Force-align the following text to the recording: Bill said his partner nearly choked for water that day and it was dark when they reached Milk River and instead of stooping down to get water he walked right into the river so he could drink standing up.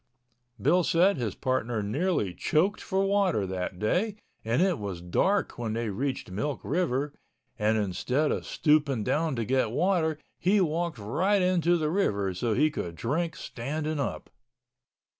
Bill 0.59 0.83
said 0.83 1.17
his 1.17 1.35
partner 1.35 1.83
nearly 1.83 2.33
choked 2.33 2.81
for 2.81 3.05
water 3.05 3.45
that 3.45 3.77
day 3.77 4.15
and 4.43 4.59
it 4.63 4.79
was 4.79 4.99
dark 4.99 5.59
when 5.59 5.73
they 5.73 5.91
reached 5.91 6.31
Milk 6.31 6.59
River 6.63 7.13
and 7.59 7.77
instead 7.77 8.31
of 8.31 8.47
stooping 8.47 9.03
down 9.03 9.35
to 9.35 9.45
get 9.45 9.69
water 9.69 10.17
he 10.39 10.59
walked 10.59 10.97
right 10.97 11.43
into 11.43 11.77
the 11.77 11.91
river 11.91 12.33
so 12.33 12.55
he 12.55 12.71
could 12.71 12.95
drink 12.95 13.35
standing 13.35 13.99
up. 13.99 14.31